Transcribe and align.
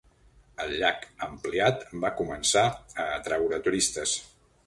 El 0.63 0.71
llac 0.83 1.03
ampliat 1.25 1.85
va 2.05 2.11
començar 2.21 2.65
a 3.03 3.07
atreure 3.21 3.63
turistes. 3.69 4.17